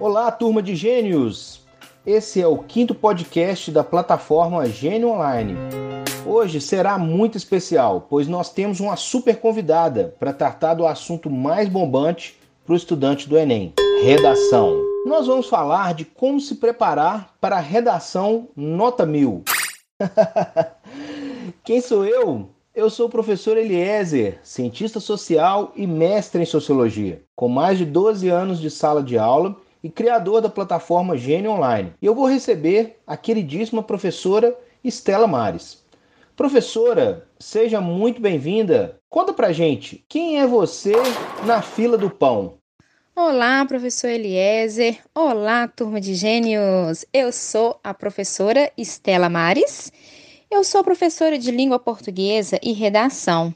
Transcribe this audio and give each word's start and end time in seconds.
Olá, 0.00 0.32
turma 0.32 0.62
de 0.62 0.74
gênios! 0.74 1.60
Esse 2.06 2.40
é 2.40 2.46
o 2.46 2.56
quinto 2.56 2.94
podcast 2.94 3.70
da 3.70 3.84
plataforma 3.84 4.64
Gênio 4.64 5.10
Online. 5.10 5.54
Hoje 6.24 6.58
será 6.58 6.96
muito 6.96 7.36
especial, 7.36 8.06
pois 8.08 8.26
nós 8.26 8.50
temos 8.50 8.80
uma 8.80 8.96
super 8.96 9.36
convidada 9.36 10.14
para 10.18 10.32
tratar 10.32 10.72
do 10.72 10.86
assunto 10.86 11.28
mais 11.28 11.68
bombante 11.68 12.34
para 12.64 12.72
o 12.72 12.76
estudante 12.76 13.28
do 13.28 13.36
Enem: 13.36 13.74
redação. 14.02 14.82
Nós 15.04 15.26
vamos 15.26 15.50
falar 15.50 15.92
de 15.92 16.06
como 16.06 16.40
se 16.40 16.54
preparar 16.54 17.34
para 17.38 17.56
a 17.56 17.60
redação 17.60 18.48
nota 18.56 19.04
mil. 19.04 19.44
Quem 21.62 21.82
sou 21.82 22.06
eu? 22.06 22.48
Eu 22.74 22.88
sou 22.88 23.06
o 23.06 23.10
professor 23.10 23.58
Eliezer, 23.58 24.40
cientista 24.42 24.98
social 24.98 25.72
e 25.76 25.86
mestre 25.86 26.40
em 26.40 26.46
sociologia, 26.46 27.22
com 27.36 27.50
mais 27.50 27.76
de 27.76 27.84
12 27.84 28.30
anos 28.30 28.58
de 28.58 28.70
sala 28.70 29.02
de 29.02 29.18
aula 29.18 29.54
e 29.82 29.88
criador 29.88 30.40
da 30.40 30.48
plataforma 30.48 31.16
Gênio 31.16 31.52
Online. 31.52 31.92
E 32.00 32.06
eu 32.06 32.14
vou 32.14 32.26
receber 32.26 32.98
a 33.06 33.16
queridíssima 33.16 33.82
professora 33.82 34.56
Estela 34.82 35.26
Mares. 35.26 35.82
Professora, 36.36 37.26
seja 37.38 37.80
muito 37.80 38.20
bem-vinda. 38.20 38.98
Conta 39.08 39.32
pra 39.32 39.52
gente, 39.52 40.04
quem 40.08 40.40
é 40.40 40.46
você 40.46 40.92
na 41.44 41.62
fila 41.62 41.98
do 41.98 42.10
pão? 42.10 42.54
Olá, 43.14 43.64
professor 43.66 44.08
Eliezer. 44.08 44.98
Olá, 45.14 45.68
turma 45.68 46.00
de 46.00 46.14
gênios. 46.14 47.04
Eu 47.12 47.32
sou 47.32 47.78
a 47.84 47.92
professora 47.92 48.70
Estela 48.78 49.28
Mares 49.28 49.92
eu 50.52 50.64
sou 50.64 50.82
professora 50.82 51.38
de 51.38 51.48
língua 51.52 51.78
portuguesa 51.78 52.58
e 52.60 52.72
redação. 52.72 53.54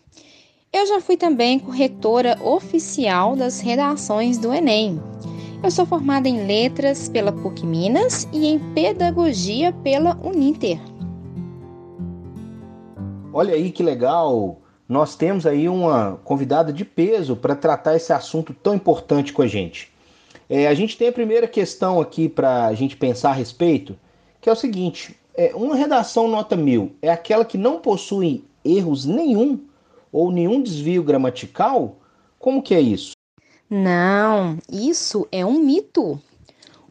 Eu 0.73 0.87
já 0.87 1.01
fui 1.01 1.16
também 1.16 1.59
corretora 1.59 2.38
oficial 2.41 3.34
das 3.34 3.59
redações 3.59 4.38
do 4.38 4.54
Enem. 4.54 5.02
Eu 5.64 5.70
sou 5.70 5.86
formada 5.86 6.28
em 6.28 6.46
letras 6.46 7.09
pela 7.09 7.32
PUC 7.32 7.65
Minas 7.65 8.29
e 8.34 8.48
em 8.48 8.59
pedagogia 8.74 9.73
pela 9.73 10.15
Uninter. 10.23 10.79
Olha 13.32 13.54
aí 13.54 13.73
que 13.73 13.82
legal! 13.82 14.60
Nós 14.87 15.16
temos 15.16 15.46
aí 15.46 15.66
uma 15.66 16.21
convidada 16.23 16.71
de 16.71 16.84
peso 16.84 17.34
para 17.34 17.56
tratar 17.56 17.96
esse 17.96 18.12
assunto 18.12 18.52
tão 18.52 18.74
importante 18.74 19.32
com 19.32 19.40
a 19.40 19.46
gente. 19.46 19.90
É, 20.51 20.68
a 20.68 20.74
gente 20.74 20.98
tem 20.98 21.09
a 21.09 21.12
primeira 21.12 21.48
questão 21.48 21.99
aqui 21.99 22.28
para 22.28 22.66
a 22.66 22.74
gente 22.74 22.95
pensar 22.95 23.30
a 23.30 23.32
respeito, 23.32 23.96
que 24.43 24.51
é 24.51 24.52
o 24.52 24.56
seguinte: 24.56 25.18
é, 25.34 25.54
uma 25.54 25.76
redação 25.76 26.28
nota 26.28 26.56
mil 26.56 26.95
é 27.01 27.09
aquela 27.09 27.43
que 27.43 27.56
não 27.56 27.80
possui 27.80 28.45
erros 28.62 29.06
nenhum 29.06 29.59
ou 30.12 30.30
nenhum 30.30 30.62
desvio 30.62 31.02
gramatical? 31.02 31.96
Como 32.38 32.62
que 32.62 32.74
é 32.74 32.80
isso? 32.82 33.15
Não, 33.68 34.59
isso 34.70 35.26
é 35.32 35.45
um 35.45 35.59
mito. 35.59 36.20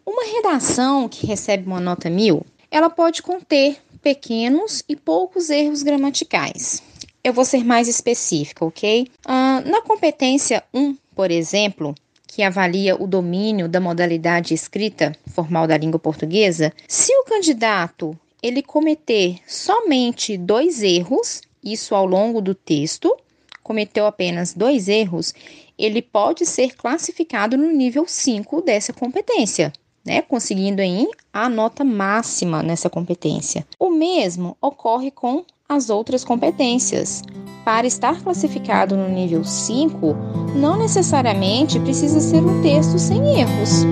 Uma 0.06 0.26
redação 0.26 1.08
que 1.08 1.26
recebe 1.26 1.66
uma 1.66 1.80
nota 1.80 2.10
mil, 2.10 2.46
ela 2.70 2.90
pode 2.90 3.22
conter 3.22 3.78
pequenos 4.02 4.84
e 4.90 4.96
poucos 4.96 5.50
erros 5.50 5.82
gramaticais. 5.82 6.84
Eu 7.24 7.32
vou 7.32 7.46
ser 7.46 7.64
mais 7.64 7.88
específica, 7.88 8.66
ok? 8.66 9.08
Ah, 9.26 9.62
na 9.66 9.82
competência 9.82 10.64
1, 10.74 10.98
por 11.16 11.32
exemplo, 11.32 11.96
que 12.28 12.42
avalia 12.42 13.02
o 13.02 13.08
domínio 13.08 13.70
da 13.70 13.80
modalidade 13.80 14.54
escrita 14.54 15.16
formal 15.28 15.68
da 15.68 15.78
língua 15.78 16.00
portuguesa, 16.00 16.74
se 16.88 17.16
o 17.16 17.24
candidato 17.26 18.18
ele 18.42 18.62
cometer 18.62 19.38
somente 19.48 20.36
dois 20.36 20.82
erros, 20.82 21.42
isso 21.64 21.96
ao 21.96 22.06
longo 22.06 22.42
do 22.42 22.54
texto, 22.54 23.16
cometeu 23.62 24.06
apenas 24.06 24.54
dois 24.54 24.90
erros, 24.90 25.34
ele 25.78 26.02
pode 26.02 26.46
ser 26.46 26.76
classificado 26.76 27.58
no 27.58 27.72
nível 27.72 28.06
5 28.08 28.62
dessa 28.62 28.94
competência, 28.94 29.72
né? 30.06 30.22
Conseguindo 30.22 30.82
aí 30.82 31.08
a 31.32 31.50
nota 31.50 31.84
máxima 31.84 32.62
nessa 32.62 32.90
competência. 32.90 33.66
O 33.80 33.90
mesmo 33.90 34.58
ocorre 34.62 35.12
com 35.12 35.44
as 35.68 35.90
outras 35.90 36.24
competências. 36.24 37.22
Para 37.66 37.88
estar 37.88 38.22
classificado 38.22 38.98
no 38.98 39.08
nível 39.08 39.44
5, 39.44 40.16
não 40.56 40.78
necessariamente 40.78 41.80
precisa 41.80 42.20
ser 42.20 42.44
um 42.44 42.62
texto 42.62 43.00
sem 43.00 43.40
erros. 43.40 43.86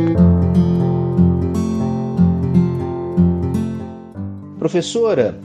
Professora, 4.60 5.40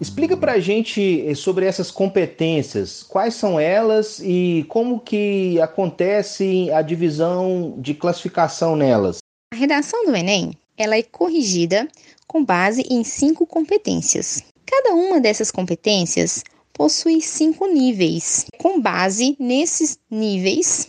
explica 0.00 0.36
para 0.36 0.52
a 0.52 0.60
gente 0.60 1.34
sobre 1.34 1.66
essas 1.66 1.90
competências, 1.90 3.02
quais 3.02 3.34
são 3.34 3.58
elas 3.58 4.20
e 4.20 4.64
como 4.68 5.00
que 5.00 5.60
acontece 5.60 6.70
a 6.70 6.82
divisão 6.82 7.74
de 7.78 7.94
classificação 7.94 8.76
nelas. 8.76 9.18
A 9.52 9.56
redação 9.56 10.04
do 10.04 10.14
Enem 10.14 10.52
ela 10.76 10.96
é 10.96 11.02
corrigida 11.02 11.88
com 12.26 12.44
base 12.44 12.82
em 12.88 13.02
cinco 13.02 13.46
competências. 13.46 14.42
Cada 14.64 14.94
uma 14.94 15.20
dessas 15.20 15.50
competências 15.50 16.44
possui 16.72 17.20
cinco 17.20 17.66
níveis, 17.66 18.46
com 18.58 18.80
base 18.80 19.36
nesses 19.40 19.98
níveis 20.08 20.86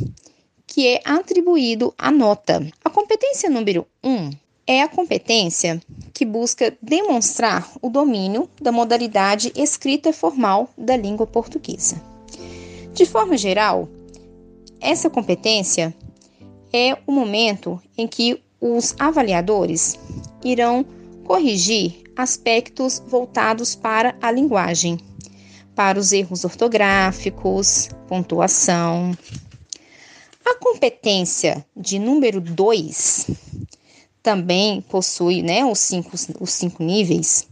que 0.67 0.87
é 0.87 1.01
atribuído 1.03 1.93
a 1.97 2.11
nota. 2.11 2.65
A 2.85 2.89
competência 2.91 3.49
número 3.49 3.87
1 4.03 4.09
um 4.11 4.29
é 4.69 4.83
a 4.83 4.87
competência 4.87 5.81
que 6.13 6.23
busca 6.23 6.77
demonstrar 6.79 7.67
o 7.81 7.89
domínio 7.89 8.47
da 8.61 8.71
modalidade 8.71 9.51
escrita 9.55 10.13
formal 10.13 10.69
da 10.77 10.95
língua 10.95 11.25
portuguesa. 11.25 11.99
De 12.93 13.03
forma 13.03 13.35
geral, 13.35 13.89
essa 14.79 15.09
competência 15.09 15.91
é 16.71 16.95
o 17.07 17.11
momento 17.11 17.81
em 17.97 18.07
que 18.07 18.43
os 18.61 18.93
avaliadores 18.99 19.97
irão 20.45 20.85
corrigir 21.25 22.03
aspectos 22.15 23.01
voltados 23.07 23.73
para 23.73 24.15
a 24.21 24.29
linguagem, 24.29 24.99
para 25.73 25.97
os 25.97 26.11
erros 26.11 26.45
ortográficos, 26.45 27.89
pontuação. 28.07 29.17
A 30.45 30.53
competência 30.59 31.65
de 31.75 31.97
número 31.97 32.39
2 32.39 33.49
também 34.29 34.79
possui 34.81 35.41
né, 35.41 35.65
os, 35.65 35.79
cinco, 35.79 36.11
os 36.39 36.51
cinco 36.51 36.83
níveis, 36.83 37.47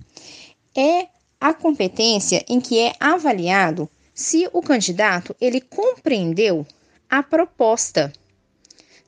é 0.78 1.08
a 1.42 1.52
competência 1.52 2.46
em 2.48 2.62
que 2.62 2.78
é 2.78 2.94
avaliado 3.00 3.90
se 4.14 4.48
o 4.54 4.62
candidato 4.62 5.36
ele 5.42 5.60
compreendeu 5.60 6.68
a 7.10 7.24
proposta, 7.24 8.14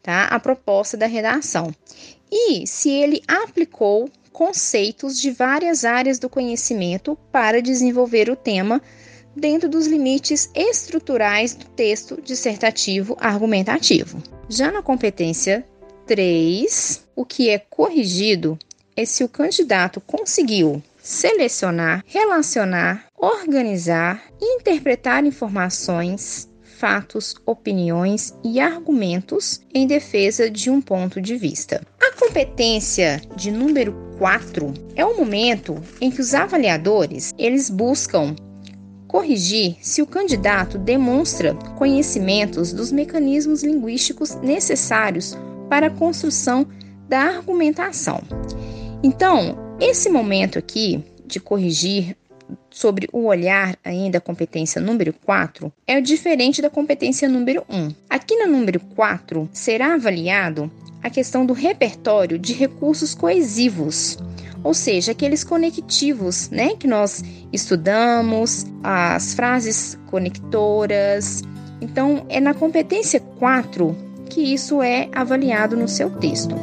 tá? 0.02 0.26
A 0.26 0.40
proposta 0.40 0.98
da 0.98 1.06
redação. 1.06 1.72
E 2.32 2.66
se 2.66 2.90
ele 2.90 3.22
aplicou 3.28 4.10
conceitos 4.34 5.22
de 5.22 5.30
várias 5.30 5.86
áreas 5.86 6.18
do 6.18 6.28
conhecimento 6.28 7.16
para 7.32 7.62
desenvolver 7.62 8.32
o 8.32 8.36
tema 8.36 8.82
dentro 9.36 9.70
dos 9.70 9.86
limites 9.86 10.50
estruturais 10.56 11.54
do 11.54 11.66
texto 11.66 12.20
dissertativo 12.20 13.16
argumentativo. 13.20 14.24
Já 14.50 14.72
na 14.72 14.82
competência 14.82 15.64
3, 16.10 17.04
o 17.16 17.24
que 17.24 17.52
é 17.52 17.60
corrigido 17.60 18.58
é 18.98 19.06
se 19.06 19.24
o 19.24 19.30
candidato 19.30 20.02
conseguiu 20.02 20.82
selecionar, 21.04 22.04
relacionar, 22.08 23.06
organizar 23.16 24.24
interpretar 24.42 25.24
informações, 25.24 26.50
fatos, 26.80 27.36
opiniões 27.46 28.34
e 28.44 28.60
argumentos 28.60 29.62
em 29.72 29.86
defesa 29.86 30.50
de 30.50 30.72
um 30.72 30.82
ponto 30.82 31.22
de 31.22 31.38
vista. 31.38 31.86
A 32.02 32.12
competência 32.14 33.22
de 33.36 33.52
número 33.52 33.94
4 34.18 34.74
é 34.96 35.06
o 35.06 35.16
momento 35.16 35.76
em 36.02 36.10
que 36.10 36.22
os 36.22 36.34
avaliadores, 36.34 37.36
eles 37.38 37.70
buscam 37.70 38.36
corrigir 39.08 39.78
se 39.80 40.02
o 40.02 40.08
candidato 40.08 40.80
demonstra 40.80 41.54
conhecimentos 41.78 42.74
dos 42.74 42.92
mecanismos 42.92 43.62
linguísticos 43.62 44.34
necessários 44.36 45.38
para 45.70 45.88
a 45.88 45.92
construção 45.92 46.68
da 47.08 47.22
argumentação. 47.22 48.22
Então, 49.04 49.58
esse 49.80 50.10
momento 50.10 50.60
aqui 50.60 51.04
de 51.26 51.40
corrigir 51.40 52.18
sobre 52.70 53.08
o 53.14 53.26
olhar 53.26 53.78
ainda 53.84 54.18
a 54.18 54.22
competência 54.22 54.82
número 54.82 55.14
4 55.14 55.72
é 55.86 56.02
diferente 56.02 56.62
da 56.62 56.70
competência 56.70 57.30
número 57.30 57.64
1. 57.70 57.94
Aqui 58.10 58.36
na 58.36 58.48
número 58.48 58.80
4 58.80 59.50
será 59.54 59.94
avaliado 59.94 60.72
a 61.02 61.10
questão 61.10 61.46
do 61.46 61.54
repertório 61.54 62.38
de 62.38 62.54
recursos 62.54 63.16
coesivos, 63.16 64.18
ou 64.64 64.74
seja, 64.74 65.14
aqueles 65.14 65.44
conectivos, 65.44 66.50
né, 66.50 66.76
que 66.76 66.88
nós 66.88 67.24
estudamos, 67.54 68.66
as 68.84 69.34
frases 69.34 69.98
conectoras. 70.08 71.42
Então, 71.80 72.26
é 72.28 72.42
na 72.42 72.54
competência 72.54 73.22
4 73.40 73.96
que 74.30 74.54
isso 74.54 74.82
é 74.82 75.10
avaliado 75.12 75.76
no 75.76 75.88
seu 75.88 76.12
texto. 76.12 76.56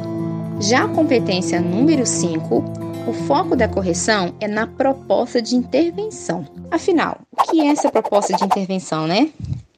Já 0.59 0.85
a 0.85 0.87
competência 0.87 1.61
número 1.61 2.05
5, 2.05 2.63
o 3.07 3.13
foco 3.27 3.55
da 3.55 3.67
correção 3.67 4.33
é 4.39 4.47
na 4.47 4.65
proposta 4.65 5.41
de 5.41 5.55
intervenção. 5.55 6.47
Afinal, 6.71 7.19
o 7.31 7.43
que 7.43 7.61
é 7.61 7.67
essa 7.67 7.91
proposta 7.91 8.35
de 8.35 8.43
intervenção, 8.43 9.05
né? 9.05 9.29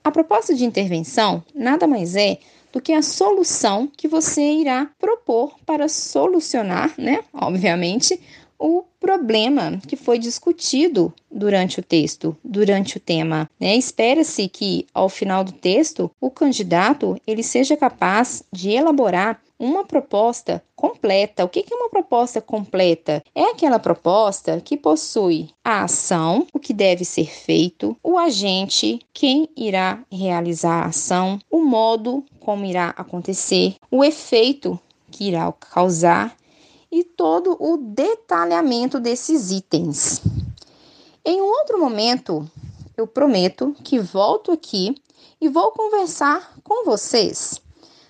A 0.04 0.12
proposta 0.12 0.56
de 0.56 0.64
intervenção 0.64 1.44
nada 1.54 1.86
mais 1.86 2.16
é 2.16 2.38
do 2.72 2.80
que 2.80 2.94
a 2.94 3.02
solução 3.02 3.90
que 3.98 4.08
você 4.08 4.42
irá 4.42 4.88
propor 5.00 5.56
para 5.66 5.90
solucionar, 5.90 6.94
né? 6.98 7.20
Obviamente, 7.34 8.20
o 8.60 8.84
problema 9.00 9.80
que 9.88 9.96
foi 9.96 10.20
discutido 10.20 11.14
durante 11.32 11.80
o 11.80 11.84
texto, 11.84 12.36
durante 12.44 12.98
o 12.98 13.00
tema. 13.00 13.50
Né? 13.60 13.76
Espera-se 13.76 14.50
que, 14.50 14.86
ao 14.94 15.08
final 15.08 15.44
do 15.44 15.54
texto, 15.54 16.12
o 16.20 16.30
candidato 16.30 17.20
ele 17.26 17.42
seja 17.42 17.78
capaz 17.78 18.44
de 18.52 18.72
elaborar 18.72 19.42
uma 19.58 19.84
proposta 19.84 20.64
completa. 20.76 21.44
O 21.44 21.50
que 21.50 21.66
é 21.70 21.76
uma 21.76 21.90
proposta 21.90 22.40
completa? 22.40 23.22
É 23.36 23.52
aquela 23.52 23.78
proposta 23.78 24.62
que 24.62 24.78
possui 24.78 25.50
a 25.64 25.84
ação, 25.84 26.48
o 26.54 26.60
que 26.60 26.74
deve 26.74 27.04
ser 27.04 27.30
feito, 27.30 27.96
o 28.02 28.18
agente, 28.18 29.00
quem 29.14 29.50
irá 29.58 30.00
realizar 30.10 30.84
a 30.84 30.88
ação, 30.88 31.40
o 31.52 31.62
modo 31.62 32.24
como 32.40 32.66
irá 32.66 32.94
acontecer, 32.96 33.76
o 33.92 34.04
efeito 34.04 34.80
que 35.12 35.28
irá 35.28 35.52
causar 35.52 36.36
e 36.92 37.04
todo 37.04 37.56
o 37.60 37.78
detalhamento 37.78 39.00
desses 39.00 39.52
itens. 39.52 40.22
Em 41.24 41.42
um 41.42 41.46
outro 41.46 41.80
momento, 41.80 42.50
eu 42.98 43.06
prometo 43.06 43.76
que 43.84 44.00
volto 44.00 44.52
aqui 44.52 44.96
e 45.40 45.48
vou 45.48 45.72
conversar 45.72 46.56
com 46.64 46.84
vocês 46.86 47.62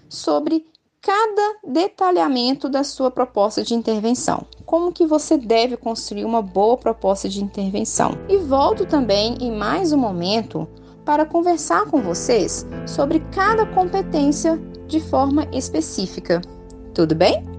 sobre 0.08 0.66
cada 1.02 1.58
detalhamento 1.64 2.68
da 2.68 2.84
sua 2.84 3.10
proposta 3.10 3.64
de 3.64 3.74
intervenção. 3.74 4.46
Como 4.66 4.92
que 4.92 5.06
você 5.06 5.38
deve 5.38 5.78
construir 5.78 6.26
uma 6.26 6.42
boa 6.42 6.78
proposta 6.78 7.30
de 7.30 7.44
intervenção. 7.44 8.12
E 8.28 8.38
volto 8.38 8.86
também 8.86 9.38
em 9.40 9.52
mais 9.52 9.92
um 9.92 9.98
momento 9.98 10.68
para 11.06 11.26
conversar 11.26 11.86
com 11.86 12.02
vocês 12.02 12.66
sobre 12.86 13.20
cada 13.32 13.66
competência 13.66 14.58
de 14.88 15.00
forma 15.00 15.48
específica. 15.52 16.42
Tudo 16.94 17.16
bem? 17.16 17.59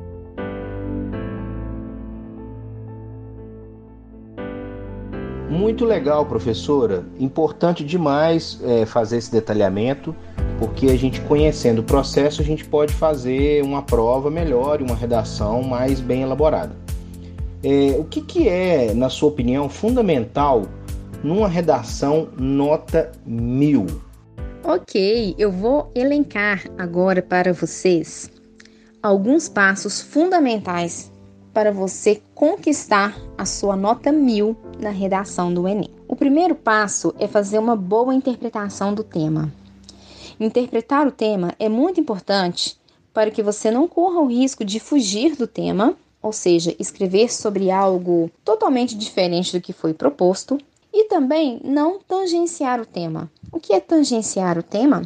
Muito 5.60 5.84
legal, 5.84 6.24
professora. 6.24 7.04
Importante 7.18 7.84
demais 7.84 8.58
é, 8.64 8.86
fazer 8.86 9.18
esse 9.18 9.30
detalhamento, 9.30 10.16
porque 10.58 10.86
a 10.86 10.96
gente 10.96 11.20
conhecendo 11.20 11.80
o 11.80 11.84
processo, 11.84 12.40
a 12.40 12.44
gente 12.44 12.64
pode 12.64 12.94
fazer 12.94 13.62
uma 13.62 13.82
prova 13.82 14.30
melhor 14.30 14.80
e 14.80 14.84
uma 14.84 14.96
redação 14.96 15.62
mais 15.62 16.00
bem 16.00 16.22
elaborada. 16.22 16.74
É, 17.62 17.94
o 17.98 18.04
que, 18.04 18.22
que 18.22 18.48
é, 18.48 18.94
na 18.94 19.10
sua 19.10 19.28
opinião, 19.28 19.68
fundamental 19.68 20.62
numa 21.22 21.46
redação 21.46 22.28
nota 22.38 23.12
mil? 23.26 23.84
Ok, 24.64 25.34
eu 25.36 25.52
vou 25.52 25.90
elencar 25.94 26.64
agora 26.78 27.20
para 27.20 27.52
vocês 27.52 28.30
alguns 29.02 29.46
passos 29.46 30.00
fundamentais 30.00 31.09
para 31.52 31.72
você 31.72 32.22
conquistar 32.34 33.18
a 33.36 33.44
sua 33.44 33.76
nota 33.76 34.12
mil 34.12 34.56
na 34.78 34.90
redação 34.90 35.52
do 35.52 35.66
Enem. 35.66 35.90
O 36.06 36.14
primeiro 36.16 36.54
passo 36.54 37.14
é 37.18 37.26
fazer 37.26 37.58
uma 37.58 37.76
boa 37.76 38.14
interpretação 38.14 38.94
do 38.94 39.02
tema. 39.02 39.52
Interpretar 40.38 41.06
o 41.06 41.12
tema 41.12 41.54
é 41.58 41.68
muito 41.68 42.00
importante 42.00 42.78
para 43.12 43.30
que 43.30 43.42
você 43.42 43.70
não 43.70 43.88
corra 43.88 44.20
o 44.20 44.26
risco 44.26 44.64
de 44.64 44.78
fugir 44.80 45.36
do 45.36 45.46
tema, 45.46 45.96
ou 46.22 46.32
seja, 46.32 46.74
escrever 46.78 47.32
sobre 47.32 47.70
algo 47.70 48.30
totalmente 48.44 48.96
diferente 48.96 49.52
do 49.52 49.60
que 49.60 49.72
foi 49.72 49.92
proposto, 49.92 50.58
e 50.92 51.04
também 51.04 51.60
não 51.64 51.98
tangenciar 52.00 52.80
o 52.80 52.86
tema. 52.86 53.30
O 53.52 53.60
que 53.60 53.72
é 53.72 53.80
tangenciar 53.80 54.58
o 54.58 54.62
tema? 54.62 55.02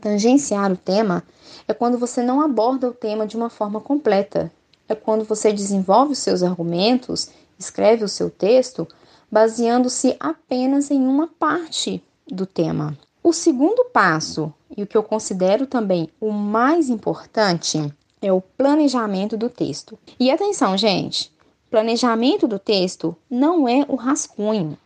Tangenciar 0.00 0.72
o 0.72 0.76
tema 0.76 1.22
é 1.66 1.74
quando 1.74 1.98
você 1.98 2.22
não 2.22 2.40
aborda 2.40 2.88
o 2.88 2.92
tema 2.92 3.26
de 3.26 3.36
uma 3.36 3.50
forma 3.50 3.80
completa, 3.80 4.52
é 4.88 4.94
quando 4.94 5.24
você 5.24 5.52
desenvolve 5.52 6.12
os 6.12 6.18
seus 6.18 6.42
argumentos, 6.42 7.30
escreve 7.58 8.04
o 8.04 8.08
seu 8.08 8.30
texto, 8.30 8.86
baseando-se 9.30 10.16
apenas 10.20 10.90
em 10.90 11.06
uma 11.06 11.26
parte 11.26 12.02
do 12.26 12.46
tema. 12.46 12.96
O 13.22 13.32
segundo 13.32 13.86
passo, 13.86 14.52
e 14.76 14.82
o 14.82 14.86
que 14.86 14.96
eu 14.96 15.02
considero 15.02 15.66
também 15.66 16.08
o 16.20 16.30
mais 16.30 16.88
importante, 16.88 17.92
é 18.20 18.32
o 18.32 18.40
planejamento 18.40 19.36
do 19.36 19.48
texto. 19.48 19.98
E 20.18 20.30
atenção, 20.30 20.76
gente, 20.76 21.32
planejamento 21.70 22.46
do 22.46 22.58
texto 22.58 23.16
não 23.28 23.68
é 23.68 23.84
o 23.88 23.96
rascunho. 23.96 24.78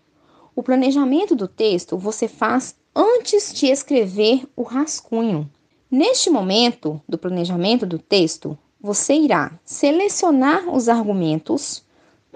O 0.56 0.62
planejamento 0.62 1.36
do 1.36 1.46
texto 1.46 1.96
você 1.98 2.26
faz 2.26 2.74
antes 2.94 3.52
de 3.52 3.66
escrever 3.66 4.44
o 4.56 4.62
rascunho. 4.62 5.48
Neste 5.90 6.30
momento 6.30 7.00
do 7.08 7.16
planejamento 7.16 7.86
do 7.86 7.98
texto, 7.98 8.58
você 8.80 9.14
irá 9.14 9.50
selecionar 9.64 10.68
os 10.68 10.88
argumentos, 10.88 11.84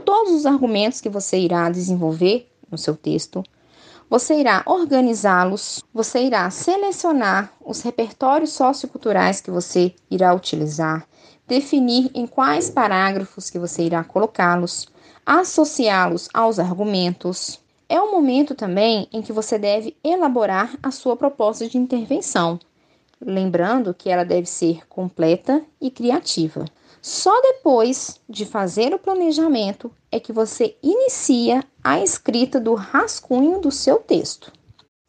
todos 0.05 0.33
os 0.33 0.45
argumentos 0.45 1.01
que 1.01 1.09
você 1.09 1.39
irá 1.39 1.71
desenvolver 1.71 2.51
no 2.71 2.77
seu 2.77 2.97
texto. 2.97 3.45
Você 4.11 4.41
irá 4.41 4.63
organizá-los, 4.67 5.83
você 5.95 6.25
irá 6.25 6.51
selecionar 6.51 7.53
os 7.65 7.81
repertórios 7.81 8.51
socioculturais 8.51 9.41
que 9.41 9.51
você 9.51 9.95
irá 10.11 10.35
utilizar, 10.35 11.07
definir 11.47 12.11
em 12.13 12.27
quais 12.27 12.69
parágrafos 12.69 13.49
que 13.49 13.59
você 13.59 13.85
irá 13.85 14.03
colocá-los, 14.03 14.89
associá-los 15.25 16.29
aos 16.35 16.59
argumentos. 16.59 17.61
É 17.89 18.01
o 18.01 18.11
momento 18.11 18.55
também 18.55 19.09
em 19.13 19.23
que 19.23 19.33
você 19.33 19.59
deve 19.59 19.97
elaborar 20.03 20.77
a 20.83 20.91
sua 20.91 21.17
proposta 21.17 21.69
de 21.69 21.79
intervenção 21.79 22.59
lembrando 23.25 23.95
que 23.95 24.11
ela 24.11 24.25
deve 24.25 24.47
ser 24.47 24.87
completa 24.89 25.65
e 25.81 25.91
criativa. 25.91 26.65
Só 27.01 27.33
depois 27.41 28.21
de 28.29 28.47
fazer 28.47 28.95
o 28.95 28.99
planejamento 28.99 29.91
é 30.11 30.21
que 30.21 30.33
você 30.33 30.77
inicia 30.83 31.65
a 31.83 32.01
escrita 32.01 32.61
do 32.61 32.75
rascunho 32.75 33.61
do 33.61 33.73
seu 33.73 33.99
texto. 33.99 34.53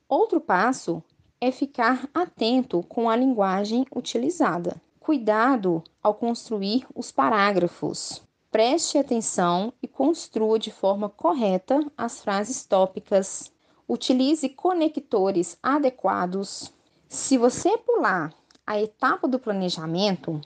Outro 0.09 0.41
passo 0.41 1.03
é 1.39 1.51
ficar 1.51 2.07
atento 2.13 2.83
com 2.89 3.09
a 3.09 3.15
linguagem 3.15 3.85
utilizada. 3.95 4.75
Cuidado 4.99 5.83
ao 6.01 6.13
construir 6.13 6.87
os 6.95 7.11
parágrafos. 7.11 8.23
Preste 8.49 8.97
atenção 8.97 9.73
e 9.81 9.87
construa 9.87 10.57
de 10.57 10.71
forma 10.71 11.09
correta 11.09 11.79
as 11.97 12.21
frases 12.21 12.65
tópicas. 12.65 13.51
Utilize 13.87 14.47
conectores 14.49 15.57
adequados. 15.61 16.71
Se 17.13 17.37
você 17.37 17.77
pular 17.77 18.33
a 18.65 18.81
etapa 18.81 19.27
do 19.27 19.37
planejamento, 19.37 20.41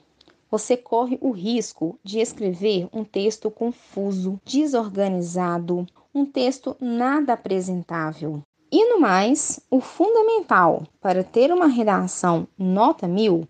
você 0.50 0.76
corre 0.76 1.16
o 1.22 1.30
risco 1.30 1.98
de 2.04 2.20
escrever 2.20 2.86
um 2.92 3.04
texto 3.04 3.50
confuso, 3.50 4.38
desorganizado, 4.44 5.86
um 6.14 6.26
texto 6.26 6.76
nada 6.78 7.32
apresentável. 7.32 8.42
E 8.70 8.86
no 8.86 9.00
mais, 9.00 9.58
o 9.70 9.80
fundamental 9.80 10.82
para 11.00 11.24
ter 11.24 11.50
uma 11.50 11.68
redação 11.68 12.46
nota 12.58 13.08
mil 13.08 13.48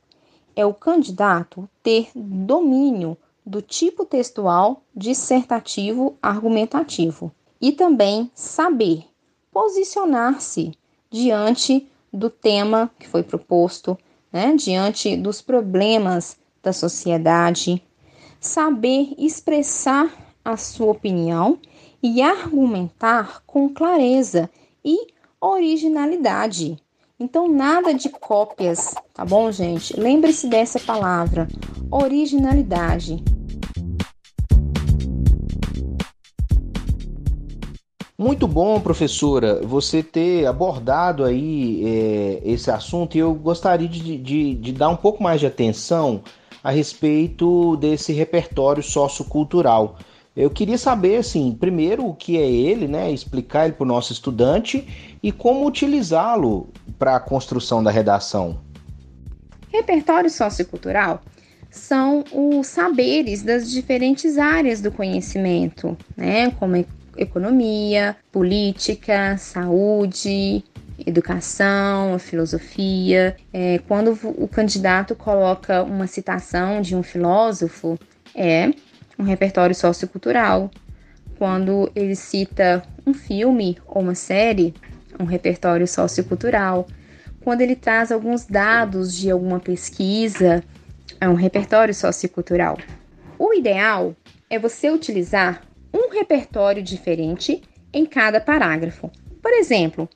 é 0.55 0.65
o 0.65 0.73
candidato 0.73 1.69
ter 1.83 2.13
domínio 2.15 3.19
do 3.45 3.61
tipo 3.61 4.05
textual 4.05 4.81
dissertativo 4.95 6.17
argumentativo 6.23 7.33
e 7.61 7.73
também 7.73 8.31
saber 8.33 9.07
posicionar-se 9.51 10.71
diante 11.11 11.91
do 12.13 12.31
tema 12.31 12.91
que 12.99 13.09
foi 13.09 13.23
proposto, 13.23 13.97
né, 14.33 14.55
diante 14.57 15.17
dos 15.17 15.41
problemas 15.41 16.37
da 16.63 16.73
sociedade, 16.73 17.83
saber 18.41 19.15
expressar 19.19 20.11
a 20.45 20.57
sua 20.57 20.93
opinião 20.93 21.59
e 22.03 22.23
argumentar 22.23 23.43
com 23.47 23.69
clareza 23.69 24.49
e 24.85 25.09
originalidade. 25.41 26.77
Então, 27.21 27.49
nada 27.49 27.93
de 27.93 28.09
cópias, 28.09 28.95
tá 29.13 29.25
bom, 29.25 29.51
gente? 29.51 29.99
Lembre-se 29.99 30.47
dessa 30.47 30.79
palavra, 30.79 31.49
originalidade. 31.91 33.23
Muito 38.21 38.49
bom, 38.49 38.81
professora, 38.81 39.61
você 39.65 40.03
ter 40.03 40.45
abordado 40.45 41.25
aí 41.25 41.85
é, 41.87 42.43
esse 42.45 42.69
assunto 42.69 43.15
e 43.15 43.21
eu 43.21 43.33
gostaria 43.33 43.87
de, 43.87 44.19
de, 44.19 44.55
de, 44.57 44.73
dar 44.73 44.89
um 44.89 44.97
pouco 44.97 45.23
mais 45.23 45.39
de 45.39 45.47
atenção 45.47 46.25
a 46.65 46.73
respeito 46.73 47.77
desse 47.77 48.13
repertório 48.13 48.83
sociocultural. 48.83 49.99
Eu 50.37 50.51
queria 50.51 50.77
saber, 50.77 51.19
assim, 51.19 51.57
primeiro 51.61 52.09
o 52.09 52.13
que 52.13 52.37
é 52.37 52.51
ele, 52.51 52.89
né, 52.89 53.09
explicar 53.13 53.67
ele 53.67 53.75
para 53.75 53.85
o 53.85 53.87
nosso 53.87 54.13
estudante 54.13 55.17
e 55.23 55.31
como 55.31 55.65
utilizá-lo 55.65 56.71
para 56.99 57.15
a 57.15 57.21
construção 57.21 57.85
da 57.85 57.91
redação. 57.93 58.59
Repertório 59.73 60.29
sociocultural 60.29 61.23
são 61.71 62.25
os 62.33 62.67
saberes 62.67 63.45
das 63.45 63.71
diferentes 63.71 64.39
áreas 64.39 64.81
do 64.81 64.91
conhecimento, 64.91 65.97
né, 66.17 66.51
como 66.59 66.75
economia, 67.19 68.17
política, 68.33 69.37
saúde, 69.37 70.65
educação, 71.07 72.19
filosofia. 72.19 73.37
É, 73.53 73.79
quando 73.87 74.19
o 74.23 74.49
candidato 74.49 75.15
coloca 75.15 75.83
uma 75.83 76.07
citação 76.07 76.81
de 76.81 76.97
um 76.97 77.03
filósofo, 77.03 77.99
é 78.35 78.71
um 79.19 79.25
repertório 79.25 79.75
sociocultural. 79.75 80.71
Quando 81.37 81.91
ele 81.95 82.15
cita 82.15 82.83
um 83.07 83.15
filme 83.15 83.79
ou 83.87 84.03
uma 84.03 84.15
série, 84.15 84.75
um 85.19 85.25
repertório 85.25 85.87
sociocultural. 85.87 86.87
Quando 87.43 87.61
ele 87.61 87.77
traz 87.77 88.13
alguns 88.13 88.45
dados 88.45 89.17
de 89.17 89.31
alguma 89.31 89.61
pesquisa, 89.61 90.63
é 91.21 91.29
um 91.29 91.35
repertório 91.35 91.95
sociocultural. 91.95 92.79
O 93.39 93.55
ideal 93.55 94.15
é 94.51 94.59
você 94.59 94.91
utilizar 94.91 95.63
um 95.93 96.11
repertório 96.11 96.83
diferente 96.83 97.63
em 97.93 98.05
cada 98.05 98.41
parágrafo. 98.41 99.11
Por 99.43 99.53
exemplo, 99.53 100.09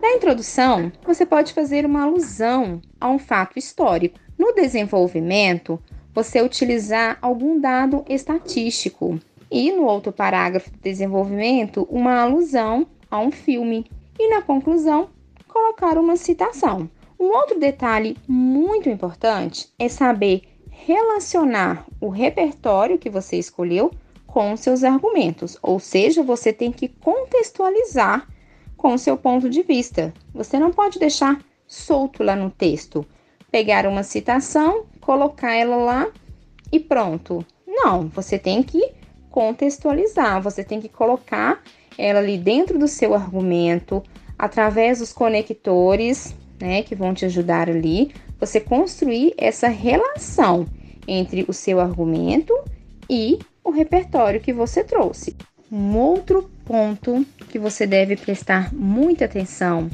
na 0.00 0.12
introdução, 0.12 0.92
você 1.04 1.26
pode 1.26 1.52
fazer 1.52 1.84
uma 1.84 2.04
alusão 2.04 2.80
a 3.00 3.08
um 3.08 3.18
fato 3.18 3.58
histórico. 3.58 4.18
No 4.38 4.54
desenvolvimento, 4.54 5.80
você 6.14 6.40
utilizar 6.40 7.18
algum 7.20 7.60
dado 7.60 8.04
estatístico. 8.08 9.18
E 9.50 9.72
no 9.72 9.84
outro 9.84 10.12
parágrafo 10.12 10.70
do 10.70 10.78
desenvolvimento, 10.78 11.86
uma 11.90 12.20
alusão 12.20 12.86
a 13.10 13.18
um 13.18 13.30
filme. 13.30 13.90
E 14.18 14.28
na 14.28 14.42
conclusão, 14.42 15.08
colocar 15.46 15.98
uma 15.98 16.16
citação. 16.16 16.88
Um 17.18 17.26
outro 17.36 17.58
detalhe 17.58 18.16
muito 18.28 18.88
importante 18.88 19.68
é 19.78 19.88
saber 19.88 20.42
relacionar 20.70 21.84
o 22.00 22.08
repertório 22.08 22.98
que 22.98 23.10
você 23.10 23.36
escolheu 23.36 23.90
com 24.28 24.56
seus 24.56 24.84
argumentos, 24.84 25.58
ou 25.62 25.80
seja, 25.80 26.22
você 26.22 26.52
tem 26.52 26.70
que 26.70 26.86
contextualizar 26.86 28.28
com 28.76 28.94
o 28.94 28.98
seu 28.98 29.16
ponto 29.16 29.50
de 29.50 29.62
vista. 29.62 30.14
Você 30.32 30.58
não 30.58 30.70
pode 30.70 30.98
deixar 30.98 31.42
solto 31.66 32.22
lá 32.22 32.36
no 32.36 32.50
texto, 32.50 33.04
pegar 33.50 33.86
uma 33.86 34.02
citação, 34.02 34.84
colocar 35.00 35.54
ela 35.54 35.76
lá 35.76 36.06
e 36.70 36.78
pronto. 36.78 37.44
Não, 37.66 38.06
você 38.08 38.38
tem 38.38 38.62
que 38.62 38.92
contextualizar, 39.30 40.40
você 40.42 40.62
tem 40.62 40.80
que 40.80 40.88
colocar 40.88 41.62
ela 41.96 42.20
ali 42.20 42.36
dentro 42.36 42.78
do 42.78 42.86
seu 42.86 43.14
argumento, 43.14 44.02
através 44.38 44.98
dos 45.00 45.12
conectores, 45.12 46.36
né, 46.60 46.82
que 46.82 46.94
vão 46.94 47.14
te 47.14 47.24
ajudar 47.24 47.68
ali, 47.68 48.12
você 48.38 48.60
construir 48.60 49.34
essa 49.36 49.68
relação 49.68 50.66
entre 51.06 51.44
o 51.48 51.52
seu 51.52 51.80
argumento 51.80 52.54
e 53.08 53.38
o 53.68 53.70
repertório 53.70 54.40
que 54.40 54.52
você 54.52 54.82
trouxe. 54.82 55.36
Um 55.70 55.94
outro 55.98 56.50
ponto 56.64 57.24
que 57.50 57.58
você 57.58 57.86
deve 57.86 58.16
prestar 58.16 58.72
muita 58.72 59.26
atenção 59.26 59.90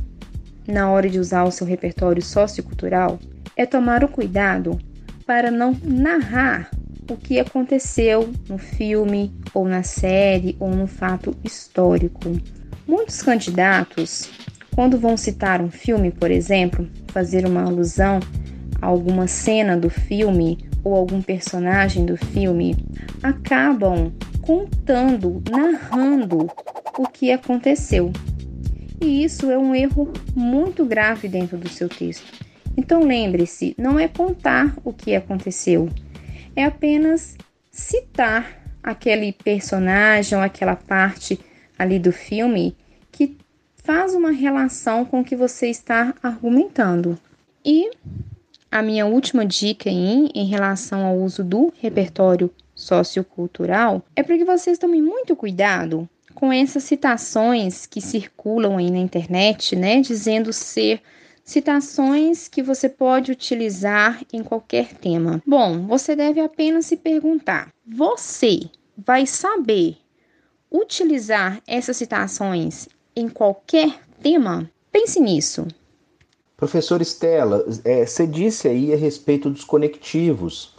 na 0.66 0.88
hora 0.90 1.10
de 1.10 1.18
usar 1.18 1.42
o 1.42 1.50
seu 1.50 1.66
repertório 1.66 2.22
sociocultural 2.22 3.18
é 3.56 3.66
tomar 3.66 4.04
o 4.04 4.08
cuidado 4.08 4.78
para 5.26 5.50
não 5.50 5.76
narrar 5.82 6.70
o 7.10 7.16
que 7.16 7.40
aconteceu 7.40 8.32
no 8.48 8.58
filme 8.58 9.34
ou 9.52 9.66
na 9.66 9.82
série 9.82 10.56
ou 10.60 10.70
no 10.70 10.86
fato 10.86 11.36
histórico. 11.42 12.30
Muitos 12.86 13.22
candidatos, 13.22 14.30
quando 14.72 14.98
vão 14.98 15.16
citar 15.16 15.60
um 15.60 15.70
filme, 15.70 16.12
por 16.12 16.30
exemplo, 16.30 16.88
fazer 17.08 17.44
uma 17.44 17.64
alusão 17.64 18.20
a 18.80 18.86
alguma 18.86 19.26
cena 19.26 19.76
do 19.76 19.90
filme 19.90 20.58
ou 20.84 20.94
algum 20.94 21.22
personagem 21.22 22.04
do 22.04 22.16
filme, 22.16 22.76
acabam 23.22 24.12
contando, 24.42 25.42
narrando 25.50 26.50
o 26.98 27.08
que 27.08 27.32
aconteceu. 27.32 28.12
E 29.00 29.24
isso 29.24 29.50
é 29.50 29.58
um 29.58 29.74
erro 29.74 30.12
muito 30.36 30.84
grave 30.84 31.26
dentro 31.26 31.56
do 31.56 31.68
seu 31.68 31.88
texto. 31.88 32.44
Então 32.76 33.02
lembre-se, 33.02 33.74
não 33.78 33.98
é 33.98 34.06
contar 34.06 34.74
o 34.84 34.92
que 34.92 35.14
aconteceu, 35.14 35.88
é 36.54 36.64
apenas 36.64 37.36
citar 37.70 38.62
aquele 38.82 39.32
personagem 39.32 40.36
ou 40.36 40.44
aquela 40.44 40.76
parte 40.76 41.40
ali 41.78 41.98
do 41.98 42.12
filme 42.12 42.76
que 43.10 43.36
faz 43.76 44.14
uma 44.14 44.30
relação 44.30 45.04
com 45.04 45.20
o 45.20 45.24
que 45.24 45.34
você 45.34 45.68
está 45.68 46.14
argumentando. 46.22 47.18
E 47.64 47.90
a 48.74 48.82
minha 48.82 49.06
última 49.06 49.46
dica 49.46 49.88
aí, 49.88 50.28
em 50.34 50.46
relação 50.46 51.06
ao 51.06 51.16
uso 51.16 51.44
do 51.44 51.72
repertório 51.80 52.50
sociocultural 52.74 54.02
é 54.16 54.22
para 54.24 54.36
que 54.36 54.44
vocês 54.44 54.78
tomem 54.78 55.00
muito 55.00 55.36
cuidado 55.36 56.08
com 56.34 56.52
essas 56.52 56.82
citações 56.82 57.86
que 57.86 58.00
circulam 58.00 58.76
aí 58.76 58.90
na 58.90 58.98
internet, 58.98 59.76
né, 59.76 60.00
dizendo 60.00 60.52
ser 60.52 61.00
citações 61.44 62.48
que 62.48 62.64
você 62.64 62.88
pode 62.88 63.30
utilizar 63.30 64.20
em 64.32 64.42
qualquer 64.42 64.92
tema. 64.94 65.40
Bom, 65.46 65.86
você 65.86 66.16
deve 66.16 66.40
apenas 66.40 66.86
se 66.86 66.96
perguntar: 66.96 67.68
você 67.86 68.62
vai 68.98 69.24
saber 69.24 69.98
utilizar 70.68 71.62
essas 71.64 71.96
citações 71.96 72.88
em 73.14 73.28
qualquer 73.28 74.00
tema? 74.20 74.68
Pense 74.90 75.20
nisso. 75.20 75.64
Professor 76.56 77.00
Estela, 77.02 77.64
é, 77.84 78.06
você 78.06 78.26
disse 78.26 78.68
aí 78.68 78.92
a 78.92 78.96
respeito 78.96 79.50
dos 79.50 79.64
conectivos. 79.64 80.74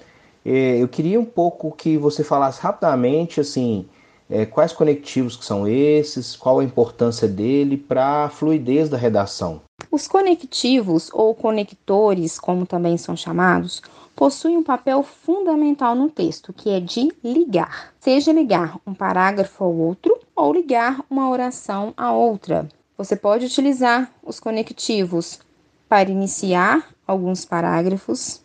É, 0.45 0.81
eu 0.81 0.87
queria 0.87 1.19
um 1.19 1.25
pouco 1.25 1.71
que 1.71 1.97
você 1.97 2.23
falasse 2.23 2.61
rapidamente 2.61 3.41
assim 3.41 3.85
é, 4.29 4.45
quais 4.45 4.71
conectivos 4.71 5.35
que 5.35 5.45
são 5.45 5.67
esses, 5.67 6.35
qual 6.35 6.59
a 6.59 6.63
importância 6.63 7.27
dele 7.27 7.77
para 7.77 8.25
a 8.25 8.29
fluidez 8.29 8.89
da 8.89 8.97
redação. 8.97 9.61
Os 9.91 10.07
conectivos 10.07 11.09
ou 11.13 11.35
conectores, 11.35 12.39
como 12.39 12.65
também 12.65 12.97
são 12.97 13.15
chamados, 13.15 13.81
possuem 14.15 14.57
um 14.57 14.63
papel 14.63 15.03
fundamental 15.03 15.93
no 15.93 16.09
texto, 16.09 16.53
que 16.53 16.69
é 16.69 16.79
de 16.79 17.11
ligar, 17.23 17.93
seja 17.99 18.31
ligar 18.31 18.77
um 18.87 18.93
parágrafo 18.93 19.63
ao 19.63 19.75
outro 19.75 20.17
ou 20.35 20.53
ligar 20.53 21.01
uma 21.09 21.29
oração 21.29 21.93
a 21.97 22.13
outra. 22.13 22.67
Você 22.97 23.15
pode 23.15 23.45
utilizar 23.45 24.09
os 24.23 24.39
conectivos 24.39 25.39
para 25.87 26.09
iniciar 26.09 26.87
alguns 27.07 27.45
parágrafos 27.45 28.43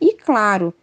e, 0.00 0.14
claro, 0.14 0.74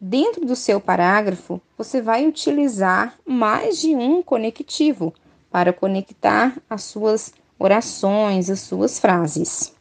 Dentro 0.00 0.44
do 0.44 0.54
seu 0.54 0.78
parágrafo, 0.78 1.60
você 1.76 2.02
vai 2.02 2.26
utilizar 2.26 3.18
mais 3.24 3.80
de 3.80 3.96
um 3.96 4.22
conectivo 4.22 5.12
para 5.50 5.72
conectar 5.72 6.54
as 6.68 6.84
suas 6.84 7.32
orações, 7.58 8.50
as 8.50 8.60
suas 8.60 9.00
frases. 9.00 9.74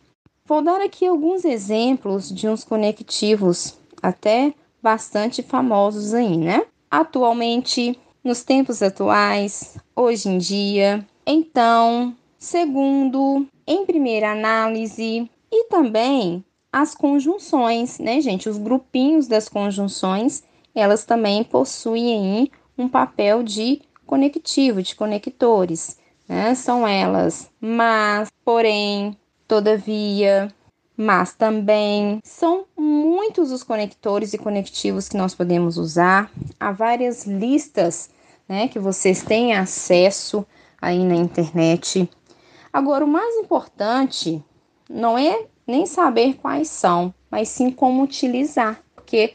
Vou 0.45 0.61
dar 0.61 0.79
aqui 0.79 1.05
alguns 1.05 1.43
exemplos 1.43 2.33
de 2.33 2.47
uns 2.47 2.63
conectivos 2.63 3.77
até 4.01 4.53
bastante 4.81 5.43
famosos 5.43 6.13
aí, 6.13 6.37
né? 6.37 6.65
Atualmente, 6.89 7.99
nos 8.23 8.41
tempos 8.41 8.81
atuais, 8.81 9.75
hoje 9.93 10.29
em 10.29 10.37
dia, 10.37 11.05
então, 11.25 12.15
segundo, 12.37 13.45
em 13.67 13.85
primeira 13.85 14.31
análise 14.31 15.29
e 15.55 15.69
também 15.69 16.43
as 16.71 16.93
conjunções, 16.93 17.99
né, 17.99 18.19
gente? 18.19 18.49
Os 18.49 18.57
grupinhos 18.57 19.27
das 19.27 19.47
conjunções, 19.47 20.43
elas 20.73 21.05
também 21.05 21.43
possuem 21.43 22.51
um 22.77 22.89
papel 22.89 23.41
de 23.41 23.81
conectivo, 24.05 24.83
de 24.83 24.93
conectores, 24.95 25.97
né? 26.27 26.53
São 26.53 26.85
elas 26.85 27.49
mas, 27.61 28.29
porém, 28.43 29.17
todavia, 29.47 30.53
mas 30.97 31.33
também. 31.33 32.19
São 32.23 32.65
muitos 32.77 33.51
os 33.51 33.63
conectores 33.63 34.33
e 34.33 34.37
conectivos 34.37 35.07
que 35.07 35.17
nós 35.17 35.33
podemos 35.33 35.77
usar. 35.77 36.29
Há 36.59 36.71
várias 36.71 37.25
listas, 37.25 38.09
né, 38.47 38.67
que 38.67 38.79
vocês 38.79 39.23
têm 39.23 39.55
acesso 39.55 40.45
aí 40.81 41.03
na 41.03 41.15
internet. 41.15 42.09
Agora, 42.71 43.05
o 43.05 43.07
mais 43.07 43.35
importante 43.37 44.43
não 44.89 45.17
é 45.17 45.45
nem 45.65 45.85
saber 45.85 46.35
quais 46.35 46.69
são, 46.69 47.13
mas 47.29 47.49
sim 47.49 47.71
como 47.71 48.03
utilizar, 48.03 48.81
porque 48.93 49.33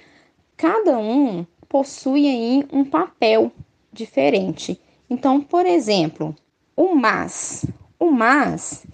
cada 0.56 0.98
um 0.98 1.44
possui 1.68 2.28
aí 2.28 2.66
um 2.72 2.84
papel 2.84 3.50
diferente. 3.92 4.80
Então, 5.08 5.40
por 5.40 5.66
exemplo, 5.66 6.34
o 6.76 6.94
mas, 6.94 7.64
o 7.98 8.10
mas, 8.10 8.86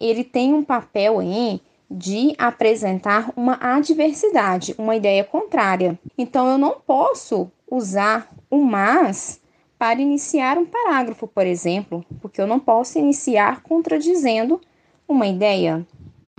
ele 0.00 0.24
tem 0.24 0.52
um 0.52 0.64
papel 0.64 1.20
aí 1.20 1.60
de 1.90 2.34
apresentar 2.38 3.32
uma 3.36 3.58
adversidade, 3.60 4.74
uma 4.78 4.94
ideia 4.94 5.24
contrária. 5.24 5.98
Então, 6.16 6.48
eu 6.48 6.58
não 6.58 6.80
posso 6.80 7.50
usar 7.70 8.28
o 8.48 8.58
mas 8.58 9.40
para 9.78 10.00
iniciar 10.00 10.58
um 10.58 10.66
parágrafo, 10.66 11.26
por 11.26 11.46
exemplo, 11.46 12.04
porque 12.20 12.40
eu 12.40 12.46
não 12.46 12.60
posso 12.60 12.98
iniciar 12.98 13.62
contradizendo 13.62 14.60
uma 15.08 15.26
ideia. 15.26 15.86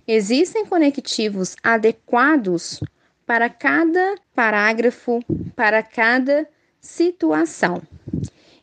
Existem 0.07 0.65
conectivos 0.65 1.55
adequados 1.63 2.79
para 3.25 3.49
cada 3.49 4.15
parágrafo, 4.35 5.19
para 5.55 5.81
cada 5.83 6.47
situação. 6.79 7.81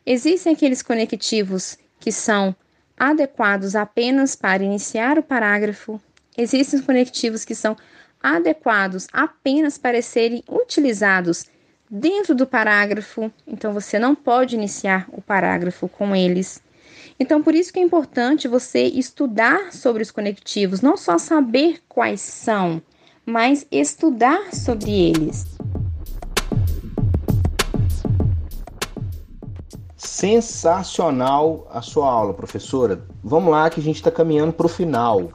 Existem 0.05 0.53
aqueles 0.53 0.81
conectivos 0.81 1.77
que 1.99 2.11
são 2.11 2.55
adequados 2.97 3.75
apenas 3.75 4.35
para 4.35 4.63
iniciar 4.63 5.17
o 5.17 5.23
parágrafo, 5.23 6.01
existem 6.37 6.79
os 6.79 6.85
conectivos 6.85 7.45
que 7.45 7.55
são 7.55 7.75
adequados 8.21 9.07
apenas 9.13 9.77
para 9.77 10.01
serem 10.01 10.43
utilizados 10.47 11.45
dentro 11.89 12.35
do 12.35 12.45
parágrafo, 12.45 13.31
então 13.47 13.73
você 13.73 13.97
não 13.97 14.13
pode 14.13 14.55
iniciar 14.55 15.07
o 15.11 15.21
parágrafo 15.21 15.87
com 15.87 16.15
eles. 16.15 16.61
Então, 17.21 17.43
por 17.43 17.53
isso 17.53 17.73
que 17.73 17.79
é 17.79 17.83
importante 17.83 18.47
você 18.47 18.83
estudar 18.83 19.73
sobre 19.73 20.01
os 20.01 20.09
conectivos, 20.09 20.79
não 20.79 20.95
só 20.95 21.17
saber 21.17 21.81
quais 21.89 22.21
são, 22.21 22.81
mas 23.25 23.67
estudar 23.69 24.53
sobre 24.53 24.89
eles. 24.89 25.45
Sensacional 29.97 31.67
a 31.69 31.81
sua 31.81 32.09
aula, 32.09 32.33
professora. 32.33 33.03
Vamos 33.21 33.51
lá 33.51 33.69
que 33.69 33.81
a 33.81 33.83
gente 33.83 33.97
está 33.97 34.09
caminhando 34.09 34.53
para 34.53 34.65
o 34.65 34.69
final. 34.69 35.29